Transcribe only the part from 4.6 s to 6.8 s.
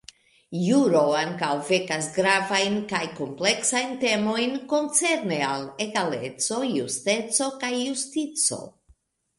koncerne al egaleco,